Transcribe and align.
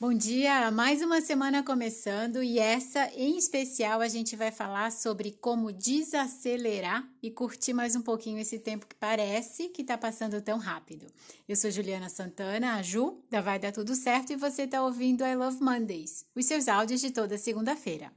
Bom 0.00 0.12
dia, 0.12 0.72
mais 0.72 1.02
uma 1.02 1.20
semana 1.20 1.62
começando 1.62 2.42
e 2.42 2.58
essa 2.58 3.08
em 3.14 3.38
especial 3.38 4.00
a 4.00 4.08
gente 4.08 4.34
vai 4.34 4.50
falar 4.50 4.90
sobre 4.90 5.30
como 5.40 5.72
desacelerar 5.72 7.08
e 7.22 7.30
curtir 7.30 7.72
mais 7.72 7.94
um 7.94 8.02
pouquinho 8.02 8.40
esse 8.40 8.58
tempo 8.58 8.88
que 8.88 8.96
parece 8.96 9.68
que 9.68 9.82
está 9.82 9.96
passando 9.96 10.42
tão 10.42 10.58
rápido. 10.58 11.06
Eu 11.48 11.54
sou 11.54 11.70
Juliana 11.70 12.08
Santana, 12.08 12.74
a 12.74 12.82
Ju, 12.82 13.22
da 13.30 13.40
Vai 13.40 13.60
Dar 13.60 13.70
Tudo 13.70 13.94
Certo 13.94 14.32
e 14.32 14.36
você 14.36 14.62
está 14.62 14.82
ouvindo 14.82 15.24
I 15.24 15.36
Love 15.36 15.62
Mondays, 15.62 16.26
os 16.34 16.44
seus 16.44 16.66
áudios 16.66 17.00
de 17.00 17.12
toda 17.12 17.38
segunda-feira. 17.38 18.12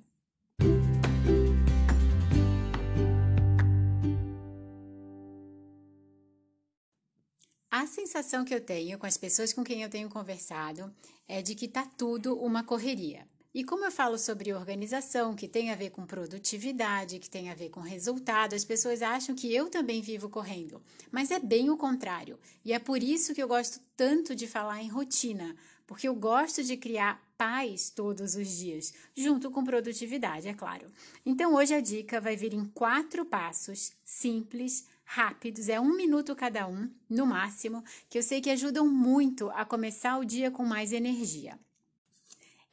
A 7.79 7.85
sensação 7.85 8.43
que 8.43 8.55
eu 8.55 8.59
tenho 8.59 8.97
com 8.97 9.05
as 9.05 9.17
pessoas 9.17 9.53
com 9.53 9.63
quem 9.63 9.83
eu 9.83 9.89
tenho 9.89 10.09
conversado 10.09 10.91
é 11.27 11.43
de 11.43 11.53
que 11.53 11.67
tá 11.67 11.85
tudo 11.85 12.35
uma 12.35 12.63
correria. 12.63 13.27
E 13.53 13.63
como 13.63 13.85
eu 13.85 13.91
falo 13.91 14.17
sobre 14.17 14.51
organização, 14.51 15.35
que 15.35 15.47
tem 15.47 15.69
a 15.69 15.75
ver 15.75 15.91
com 15.91 16.03
produtividade, 16.03 17.19
que 17.19 17.29
tem 17.29 17.51
a 17.51 17.53
ver 17.53 17.69
com 17.69 17.79
resultado, 17.79 18.55
as 18.55 18.65
pessoas 18.65 19.03
acham 19.03 19.35
que 19.35 19.53
eu 19.53 19.69
também 19.69 20.01
vivo 20.01 20.27
correndo. 20.27 20.81
Mas 21.11 21.29
é 21.29 21.37
bem 21.37 21.69
o 21.69 21.77
contrário. 21.77 22.39
E 22.65 22.73
é 22.73 22.79
por 22.79 23.03
isso 23.03 23.35
que 23.35 23.43
eu 23.43 23.47
gosto 23.47 23.79
tanto 23.95 24.33
de 24.33 24.47
falar 24.47 24.81
em 24.81 24.89
rotina, 24.89 25.55
porque 25.85 26.07
eu 26.07 26.15
gosto 26.15 26.63
de 26.63 26.77
criar 26.77 27.23
paz 27.37 27.91
todos 27.91 28.33
os 28.33 28.57
dias, 28.57 28.91
junto 29.15 29.51
com 29.51 29.63
produtividade, 29.63 30.47
é 30.47 30.53
claro. 30.55 30.87
Então 31.23 31.53
hoje 31.53 31.75
a 31.75 31.79
dica 31.79 32.19
vai 32.19 32.35
vir 32.35 32.55
em 32.55 32.65
quatro 32.65 33.23
passos 33.23 33.91
simples 34.03 34.87
rápidos, 35.07 35.69
é 35.69 35.79
um 35.79 35.95
minuto 35.95 36.35
cada 36.35 36.67
um, 36.67 36.91
no 37.09 37.25
máximo, 37.25 37.81
que 38.09 38.17
eu 38.17 38.23
sei 38.23 38.41
que 38.41 38.49
ajudam 38.49 38.85
muito 38.85 39.49
a 39.51 39.63
começar 39.63 40.17
o 40.17 40.25
dia 40.25 40.51
com 40.51 40.65
mais 40.65 40.91
energia. 40.91 41.57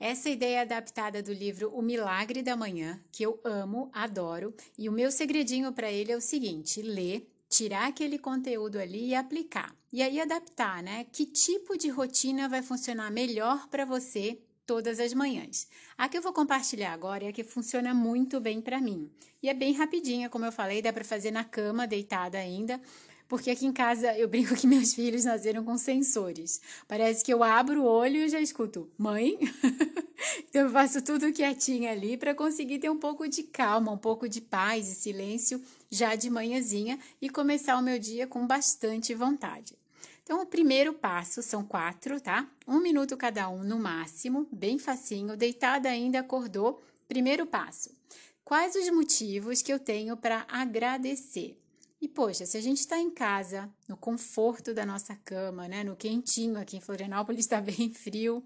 Essa 0.00 0.28
ideia 0.28 0.58
é 0.58 0.60
adaptada 0.62 1.22
do 1.22 1.32
livro 1.32 1.70
O 1.72 1.80
Milagre 1.80 2.42
da 2.42 2.56
Manhã, 2.56 3.00
que 3.12 3.22
eu 3.22 3.40
amo, 3.44 3.88
adoro, 3.92 4.52
e 4.76 4.88
o 4.88 4.92
meu 4.92 5.12
segredinho 5.12 5.72
para 5.72 5.90
ele 5.90 6.10
é 6.10 6.16
o 6.16 6.20
seguinte: 6.20 6.82
ler, 6.82 7.30
tirar 7.48 7.86
aquele 7.86 8.18
conteúdo 8.18 8.80
ali 8.80 9.10
e 9.10 9.14
aplicar. 9.14 9.74
E 9.92 10.02
aí 10.02 10.20
adaptar, 10.20 10.82
né? 10.82 11.06
Que 11.12 11.24
tipo 11.24 11.78
de 11.78 11.88
rotina 11.88 12.48
vai 12.48 12.62
funcionar 12.62 13.12
melhor 13.12 13.68
para 13.68 13.84
você 13.84 14.40
todas 14.66 15.00
as 15.00 15.12
manhãs. 15.14 15.68
A 15.96 16.08
que 16.08 16.16
eu 16.16 16.22
vou 16.22 16.32
compartilhar 16.32 16.92
agora 16.92 17.24
é 17.24 17.28
a 17.28 17.32
que 17.32 17.44
funciona 17.44 17.94
muito 17.94 18.40
bem 18.40 18.60
para 18.60 18.80
mim. 18.80 19.10
E 19.42 19.48
é 19.48 19.54
bem 19.54 19.72
rapidinha, 19.72 20.28
como 20.28 20.44
eu 20.44 20.52
falei, 20.52 20.80
dá 20.82 20.92
para 20.92 21.04
fazer 21.04 21.30
na 21.30 21.44
cama, 21.44 21.86
deitada 21.86 22.38
ainda, 22.38 22.80
porque 23.28 23.50
aqui 23.50 23.66
em 23.66 23.72
casa 23.72 24.16
eu 24.16 24.26
brinco 24.28 24.54
que 24.54 24.66
meus 24.66 24.94
filhos 24.94 25.24
nasceram 25.24 25.64
com 25.64 25.76
sensores. 25.76 26.60
Parece 26.86 27.24
que 27.24 27.32
eu 27.32 27.42
abro 27.42 27.82
o 27.82 27.86
olho 27.86 28.16
e 28.16 28.28
já 28.28 28.40
escuto, 28.40 28.90
mãe? 28.96 29.38
então 30.48 30.62
eu 30.62 30.70
faço 30.70 31.02
tudo 31.02 31.32
quietinho 31.32 31.90
ali 31.90 32.16
para 32.16 32.34
conseguir 32.34 32.78
ter 32.78 32.90
um 32.90 32.98
pouco 32.98 33.28
de 33.28 33.42
calma, 33.42 33.92
um 33.92 33.98
pouco 33.98 34.28
de 34.28 34.40
paz 34.40 34.90
e 34.90 34.94
silêncio 34.94 35.62
já 35.90 36.14
de 36.14 36.28
manhãzinha 36.30 36.98
e 37.20 37.28
começar 37.28 37.76
o 37.76 37.82
meu 37.82 37.98
dia 37.98 38.26
com 38.26 38.46
bastante 38.46 39.14
vontade. 39.14 39.76
Então, 40.24 40.40
o 40.40 40.46
primeiro 40.46 40.94
passo 40.94 41.42
são 41.42 41.62
quatro, 41.62 42.18
tá? 42.18 42.50
Um 42.66 42.80
minuto 42.80 43.14
cada 43.14 43.50
um 43.50 43.62
no 43.62 43.78
máximo, 43.78 44.48
bem 44.50 44.78
facinho. 44.78 45.36
Deitada 45.36 45.90
ainda, 45.90 46.20
acordou. 46.20 46.82
Primeiro 47.06 47.44
passo. 47.44 47.94
Quais 48.42 48.74
os 48.74 48.88
motivos 48.88 49.60
que 49.60 49.70
eu 49.70 49.78
tenho 49.78 50.16
para 50.16 50.46
agradecer? 50.48 51.60
E 52.00 52.08
poxa, 52.08 52.46
se 52.46 52.56
a 52.56 52.60
gente 52.62 52.78
está 52.78 52.98
em 52.98 53.10
casa, 53.10 53.70
no 53.86 53.98
conforto 53.98 54.72
da 54.72 54.86
nossa 54.86 55.14
cama, 55.14 55.68
né, 55.68 55.84
no 55.84 55.94
quentinho, 55.94 56.58
aqui 56.58 56.78
em 56.78 56.80
Florianópolis 56.80 57.40
está 57.40 57.60
bem 57.62 57.92
frio, 57.92 58.42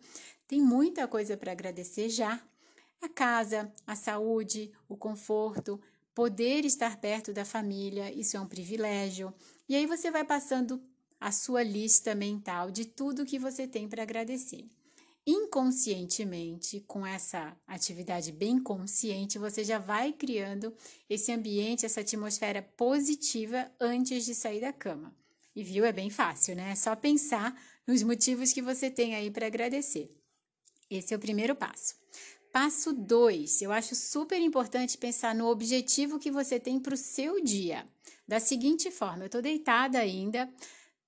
tem 0.48 0.60
muita 0.60 1.06
coisa 1.06 1.36
para 1.36 1.52
agradecer 1.52 2.08
já. 2.08 2.42
A 3.00 3.08
casa, 3.08 3.72
a 3.86 3.94
saúde, 3.94 4.72
o 4.88 4.96
conforto, 4.96 5.80
poder 6.12 6.64
estar 6.64 6.96
perto 6.96 7.32
da 7.32 7.44
família, 7.44 8.12
isso 8.12 8.36
é 8.36 8.40
um 8.40 8.48
privilégio. 8.48 9.32
E 9.68 9.76
aí 9.76 9.86
você 9.86 10.10
vai 10.10 10.24
passando 10.24 10.82
a 11.20 11.32
sua 11.32 11.62
lista 11.62 12.14
mental 12.14 12.70
de 12.70 12.84
tudo 12.84 13.26
que 13.26 13.38
você 13.38 13.66
tem 13.66 13.88
para 13.88 14.02
agradecer. 14.02 14.64
Inconscientemente, 15.26 16.80
com 16.86 17.06
essa 17.06 17.54
atividade 17.66 18.32
bem 18.32 18.58
consciente, 18.58 19.38
você 19.38 19.62
já 19.62 19.78
vai 19.78 20.12
criando 20.12 20.72
esse 21.08 21.30
ambiente, 21.30 21.84
essa 21.84 22.00
atmosfera 22.00 22.62
positiva 22.62 23.70
antes 23.78 24.24
de 24.24 24.34
sair 24.34 24.60
da 24.60 24.72
cama. 24.72 25.14
E 25.54 25.62
viu, 25.62 25.84
é 25.84 25.92
bem 25.92 26.08
fácil, 26.08 26.56
né? 26.56 26.70
É 26.70 26.74
só 26.74 26.96
pensar 26.96 27.54
nos 27.86 28.02
motivos 28.02 28.52
que 28.52 28.62
você 28.62 28.90
tem 28.90 29.14
aí 29.14 29.30
para 29.30 29.46
agradecer. 29.46 30.10
Esse 30.88 31.12
é 31.12 31.16
o 31.16 31.20
primeiro 31.20 31.54
passo. 31.54 31.94
Passo 32.50 32.94
2, 32.94 33.60
eu 33.60 33.70
acho 33.70 33.94
super 33.94 34.40
importante 34.40 34.96
pensar 34.96 35.34
no 35.34 35.48
objetivo 35.48 36.18
que 36.18 36.30
você 36.30 36.58
tem 36.58 36.80
para 36.80 36.94
o 36.94 36.96
seu 36.96 37.42
dia. 37.42 37.86
Da 38.26 38.40
seguinte 38.40 38.90
forma, 38.90 39.24
eu 39.24 39.26
estou 39.26 39.42
deitada 39.42 39.98
ainda, 39.98 40.50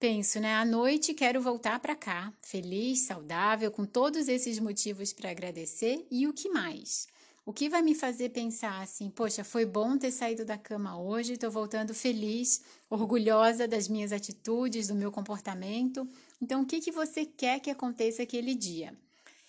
Penso, 0.00 0.40
né? 0.40 0.54
À 0.54 0.64
noite 0.64 1.12
quero 1.12 1.42
voltar 1.42 1.78
para 1.78 1.94
cá, 1.94 2.32
feliz, 2.40 3.00
saudável, 3.00 3.70
com 3.70 3.84
todos 3.84 4.28
esses 4.28 4.58
motivos 4.58 5.12
para 5.12 5.30
agradecer 5.30 6.06
e 6.10 6.26
o 6.26 6.32
que 6.32 6.48
mais? 6.48 7.06
O 7.44 7.52
que 7.52 7.68
vai 7.68 7.82
me 7.82 7.94
fazer 7.94 8.30
pensar 8.30 8.80
assim, 8.80 9.10
poxa, 9.10 9.44
foi 9.44 9.66
bom 9.66 9.98
ter 9.98 10.10
saído 10.10 10.42
da 10.42 10.56
cama 10.56 10.98
hoje, 10.98 11.34
estou 11.34 11.50
voltando 11.50 11.92
feliz, 11.92 12.62
orgulhosa 12.88 13.68
das 13.68 13.88
minhas 13.88 14.10
atitudes, 14.10 14.88
do 14.88 14.94
meu 14.94 15.12
comportamento. 15.12 16.08
Então, 16.40 16.62
o 16.62 16.66
que, 16.66 16.80
que 16.80 16.90
você 16.90 17.26
quer 17.26 17.60
que 17.60 17.68
aconteça 17.68 18.22
aquele 18.22 18.54
dia? 18.54 18.96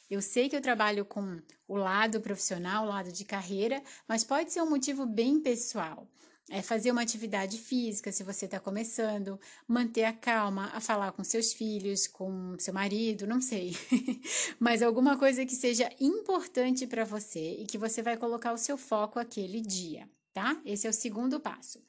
Eu 0.09 0.22
sei 0.22 0.50
que 0.50 0.56
eu 0.57 0.62
trabalho 0.62 1.06
com 1.06 1.39
o 1.66 1.78
lado 1.78 2.19
profissional, 2.19 2.83
o 2.83 2.89
lado 2.89 3.09
de 3.09 3.23
carreira, 3.23 3.81
mas 4.06 4.25
pode 4.25 4.51
ser 4.51 4.62
um 4.62 4.69
motivo 4.69 5.06
bem 5.06 5.39
pessoal 5.39 6.06
é 6.51 6.62
fazer 6.62 6.91
uma 6.91 7.01
atividade 7.01 7.57
física 7.57 8.12
se 8.12 8.23
você 8.23 8.45
está 8.45 8.59
começando, 8.59 9.39
manter 9.66 10.03
a 10.03 10.12
calma, 10.12 10.69
a 10.73 10.81
falar 10.81 11.13
com 11.13 11.23
seus 11.23 11.53
filhos, 11.53 12.07
com 12.07 12.56
seu 12.59 12.73
marido, 12.73 13.25
não 13.25 13.41
sei, 13.41 13.75
mas 14.59 14.81
alguma 14.81 15.17
coisa 15.17 15.45
que 15.45 15.56
seja 15.56 15.89
importante 16.00 16.85
para 16.85 17.06
você 17.06 17.56
e 17.59 17.66
que 17.66 17.78
você 17.78 18.01
vai 18.01 18.17
colocar 18.17 18.51
o 18.51 18.57
seu 18.57 18.78
foco 18.78 19.17
aquele 19.17 19.62
dia, 19.62 20.07
tá? 20.34 20.62
Esse 20.66 20.85
é 20.85 20.89
o 20.89 20.94
segundo 20.94 21.39
passo. 21.39 21.81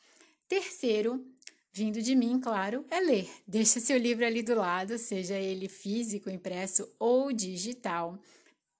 Terceiro, 0.48 1.26
vindo 1.72 2.00
de 2.00 2.14
mim, 2.14 2.38
claro, 2.38 2.84
é 2.88 3.00
ler. 3.00 3.28
Deixa 3.46 3.80
seu 3.80 3.98
livro 3.98 4.24
ali 4.24 4.42
do 4.42 4.54
lado, 4.54 4.96
seja 4.96 5.34
ele 5.34 5.68
físico, 5.68 6.30
impresso 6.30 6.88
ou 7.00 7.32
digital 7.32 8.18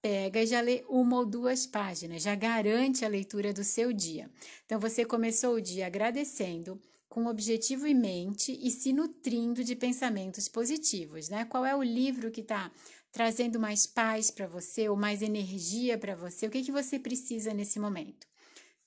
pega 0.03 0.43
e 0.43 0.45
já 0.45 0.59
lê 0.59 0.83
uma 0.89 1.19
ou 1.19 1.25
duas 1.25 1.65
páginas, 1.65 2.21
já 2.21 2.35
garante 2.35 3.05
a 3.05 3.07
leitura 3.07 3.53
do 3.53 3.63
seu 3.63 3.93
dia. 3.93 4.29
Então, 4.65 4.77
você 4.77 5.05
começou 5.05 5.55
o 5.55 5.61
dia 5.61 5.87
agradecendo, 5.87 6.79
com 7.07 7.27
objetivo 7.27 7.87
em 7.87 7.93
mente 7.93 8.51
e 8.61 8.69
se 8.69 8.91
nutrindo 8.91 9.63
de 9.63 9.77
pensamentos 9.77 10.49
positivos, 10.49 11.29
né? 11.29 11.45
Qual 11.45 11.65
é 11.65 11.73
o 11.73 11.81
livro 11.81 12.31
que 12.31 12.41
está 12.41 12.69
trazendo 13.13 13.59
mais 13.59 13.87
paz 13.87 14.29
para 14.29 14.45
você 14.45 14.89
ou 14.89 14.97
mais 14.97 15.21
energia 15.21 15.97
para 15.97 16.15
você? 16.15 16.47
O 16.47 16.49
que, 16.49 16.63
que 16.63 16.71
você 16.71 16.99
precisa 16.99 17.53
nesse 17.53 17.79
momento? 17.79 18.27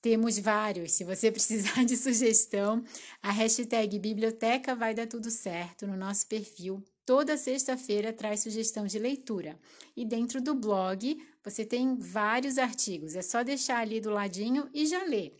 Temos 0.03 0.38
vários. 0.38 0.93
Se 0.93 1.05
você 1.05 1.31
precisar 1.32 1.82
de 1.84 1.97
sugestão, 1.97 2.84
a 3.22 3.31
hashtag 3.31 3.99
Biblioteca 3.99 4.75
vai 4.75 4.93
dar 4.93 5.06
tudo 5.06 5.31
certo 5.31 5.87
no 5.87 5.97
nosso 5.97 6.26
perfil 6.26 6.84
Toda 7.06 7.37
sexta-feira 7.37 8.12
traz 8.12 8.41
sugestão 8.41 8.84
de 8.84 8.99
leitura. 8.99 9.56
E 9.97 10.05
dentro 10.05 10.41
do 10.41 10.56
blog 10.56 11.17
você 11.43 11.65
tem 11.65 11.97
vários 11.97 12.59
artigos. 12.59 13.15
É 13.15 13.22
só 13.22 13.44
deixar 13.44 13.78
ali 13.78 14.00
do 14.00 14.11
ladinho 14.11 14.69
e 14.75 14.84
já 14.84 15.05
ler. 15.05 15.37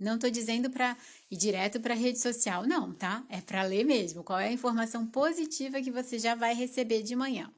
Não 0.00 0.14
estou 0.14 0.30
dizendo 0.30 0.70
para 0.70 0.96
ir 1.30 1.36
direto 1.36 1.80
para 1.80 1.92
a 1.92 1.96
rede 1.96 2.18
social, 2.18 2.66
não, 2.66 2.94
tá? 2.94 3.26
É 3.28 3.42
para 3.42 3.62
ler 3.62 3.84
mesmo. 3.84 4.24
Qual 4.24 4.38
é 4.38 4.48
a 4.48 4.52
informação 4.52 5.06
positiva 5.06 5.82
que 5.82 5.90
você 5.90 6.18
já 6.18 6.34
vai 6.34 6.54
receber 6.54 7.02
de 7.02 7.14
manhã? 7.14 7.52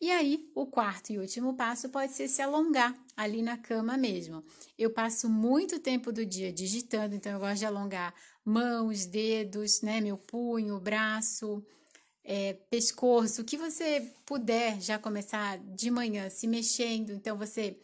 E 0.00 0.10
aí, 0.10 0.50
o 0.52 0.66
quarto 0.66 1.12
e 1.12 1.18
último 1.20 1.54
passo 1.54 1.88
pode 1.88 2.12
ser 2.12 2.26
se 2.26 2.42
alongar 2.42 2.92
ali 3.16 3.42
na 3.42 3.56
cama 3.56 3.96
mesmo. 3.96 4.42
Eu 4.76 4.90
passo 4.90 5.28
muito 5.28 5.78
tempo 5.78 6.10
do 6.10 6.26
dia 6.26 6.52
digitando, 6.52 7.14
então 7.14 7.30
eu 7.30 7.38
gosto 7.38 7.60
de 7.60 7.66
alongar 7.66 8.12
mãos, 8.44 9.06
dedos, 9.06 9.80
né, 9.82 10.00
meu 10.00 10.18
punho, 10.18 10.80
braço, 10.80 11.64
é, 12.24 12.54
pescoço, 12.70 13.42
o 13.42 13.44
que 13.44 13.56
você 13.56 14.12
puder 14.24 14.80
já 14.80 14.98
começar 14.98 15.58
de 15.58 15.90
manhã 15.90 16.30
se 16.30 16.46
mexendo. 16.46 17.10
Então, 17.10 17.36
você 17.36 17.76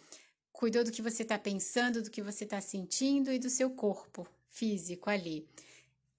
cuidou 0.52 0.84
do 0.84 0.92
que 0.92 1.02
você 1.02 1.22
está 1.22 1.38
pensando, 1.38 2.02
do 2.02 2.10
que 2.10 2.22
você 2.22 2.44
está 2.44 2.60
sentindo 2.60 3.32
e 3.32 3.38
do 3.38 3.50
seu 3.50 3.70
corpo 3.70 4.26
físico 4.50 5.08
ali. 5.10 5.46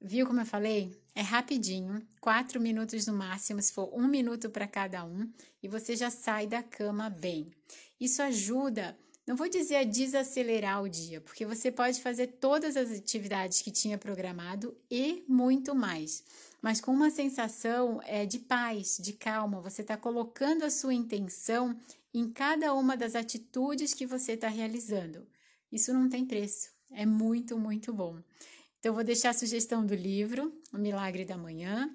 Viu 0.02 0.26
como 0.26 0.40
eu 0.40 0.46
falei? 0.46 0.98
É 1.14 1.22
rapidinho, 1.22 2.02
quatro 2.22 2.62
minutos 2.62 3.06
no 3.06 3.14
máximo, 3.14 3.62
se 3.62 3.74
for 3.74 3.90
um 3.94 4.08
minuto 4.08 4.50
para 4.50 4.66
cada 4.66 5.04
um, 5.04 5.30
e 5.62 5.68
você 5.68 5.94
já 5.94 6.10
sai 6.10 6.48
da 6.48 6.64
cama 6.64 7.10
bem. 7.10 7.52
Isso 8.00 8.22
ajuda, 8.22 8.98
não 9.30 9.36
vou 9.38 9.48
dizer 9.48 9.76
a 9.78 9.84
desacelerar 9.84 10.84
o 10.84 10.90
dia, 10.90 11.22
porque 11.22 11.46
você 11.46 11.72
pode 11.72 12.02
fazer 12.02 12.28
todas 12.28 12.76
as 12.76 12.92
atividades 12.92 13.62
que 13.62 13.72
tinha 13.72 13.98
programado 13.98 14.76
e 14.92 15.24
muito 15.28 15.74
mais 15.74 16.24
mas 16.62 16.82
com 16.82 16.92
uma 16.92 17.10
sensação 17.10 18.02
é, 18.04 18.26
de 18.26 18.40
paz, 18.40 18.98
de 19.02 19.14
calma. 19.14 19.62
Você 19.62 19.82
está 19.82 19.96
colocando 19.96 20.64
a 20.64 20.70
sua 20.70 20.94
intenção 20.94 21.78
em 22.14 22.30
cada 22.30 22.74
uma 22.74 22.98
das 22.98 23.16
atitudes 23.16 23.94
que 23.94 24.06
você 24.06 24.34
está 24.34 24.48
realizando. 24.48 25.26
Isso 25.72 25.94
não 25.94 26.10
tem 26.10 26.26
preço, 26.26 26.70
é 26.92 27.06
muito, 27.06 27.58
muito 27.58 27.94
bom. 27.94 28.20
Então, 28.80 28.94
vou 28.94 29.04
deixar 29.04 29.30
a 29.30 29.34
sugestão 29.34 29.86
do 29.86 29.94
livro, 29.94 30.54
O 30.74 30.78
Milagre 30.78 31.26
da 31.26 31.38
Manhã, 31.38 31.94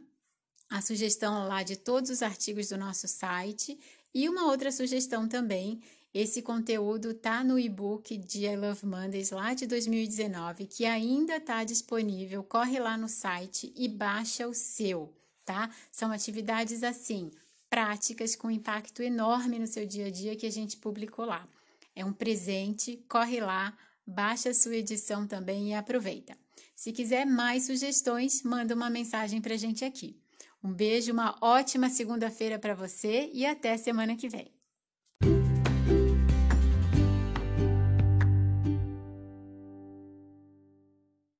a 0.70 0.80
sugestão 0.80 1.48
lá 1.48 1.62
de 1.62 1.76
todos 1.76 2.10
os 2.10 2.22
artigos 2.22 2.68
do 2.68 2.76
nosso 2.76 3.08
site 3.08 3.78
e 4.14 4.28
uma 4.28 4.46
outra 4.46 4.70
sugestão 4.70 5.28
também. 5.28 5.82
Esse 6.14 6.42
conteúdo 6.42 7.12
tá 7.12 7.42
no 7.42 7.58
e-book 7.58 8.16
de 8.16 8.46
I 8.46 8.54
Love 8.54 8.86
Mondays 8.86 9.32
lá 9.32 9.52
de 9.52 9.66
2019, 9.66 10.66
que 10.66 10.84
ainda 10.84 11.38
está 11.38 11.64
disponível. 11.64 12.44
Corre 12.44 12.78
lá 12.78 12.96
no 12.96 13.08
site 13.08 13.72
e 13.74 13.88
baixa 13.88 14.46
o 14.46 14.54
seu, 14.54 15.12
tá? 15.44 15.68
São 15.90 16.12
atividades 16.12 16.84
assim, 16.84 17.32
práticas 17.68 18.36
com 18.36 18.48
impacto 18.48 19.02
enorme 19.02 19.58
no 19.58 19.66
seu 19.66 19.84
dia 19.84 20.06
a 20.06 20.10
dia 20.10 20.36
que 20.36 20.46
a 20.46 20.52
gente 20.52 20.76
publicou 20.76 21.24
lá. 21.24 21.48
É 21.96 22.04
um 22.04 22.12
presente, 22.12 23.04
corre 23.08 23.40
lá, 23.40 23.76
baixa 24.06 24.50
a 24.50 24.54
sua 24.54 24.76
edição 24.76 25.26
também 25.26 25.70
e 25.70 25.74
aproveita. 25.74 26.38
Se 26.76 26.92
quiser 26.92 27.24
mais 27.26 27.66
sugestões, 27.66 28.44
manda 28.44 28.72
uma 28.72 28.88
mensagem 28.88 29.40
para 29.40 29.54
a 29.54 29.58
gente 29.58 29.84
aqui. 29.84 30.16
Um 30.62 30.72
beijo, 30.72 31.12
uma 31.12 31.36
ótima 31.40 31.90
segunda-feira 31.90 32.56
para 32.56 32.72
você 32.72 33.28
e 33.32 33.44
até 33.44 33.76
semana 33.76 34.14
que 34.14 34.28
vem. 34.28 34.54